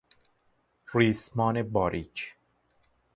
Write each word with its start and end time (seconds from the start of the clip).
ریسمان 0.93 1.63
باریک 1.63 2.33